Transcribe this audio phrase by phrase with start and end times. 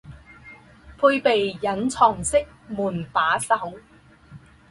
[0.97, 3.53] 配备隐藏式门把手